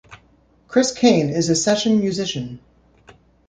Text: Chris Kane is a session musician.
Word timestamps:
Chris 0.67 0.91
Kane 0.91 1.29
is 1.29 1.49
a 1.51 1.55
session 1.55 1.99
musician. 1.99 2.59